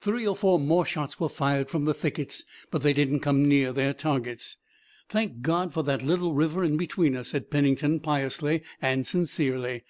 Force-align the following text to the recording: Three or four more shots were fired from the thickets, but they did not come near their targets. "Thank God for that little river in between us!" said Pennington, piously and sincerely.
Three 0.00 0.26
or 0.26 0.34
four 0.34 0.58
more 0.58 0.86
shots 0.86 1.20
were 1.20 1.28
fired 1.28 1.68
from 1.68 1.84
the 1.84 1.92
thickets, 1.92 2.46
but 2.70 2.80
they 2.80 2.94
did 2.94 3.12
not 3.12 3.20
come 3.20 3.46
near 3.46 3.74
their 3.74 3.92
targets. 3.92 4.56
"Thank 5.10 5.42
God 5.42 5.74
for 5.74 5.82
that 5.82 6.00
little 6.02 6.32
river 6.32 6.64
in 6.64 6.78
between 6.78 7.14
us!" 7.14 7.28
said 7.28 7.50
Pennington, 7.50 8.00
piously 8.00 8.62
and 8.80 9.06
sincerely. 9.06 9.84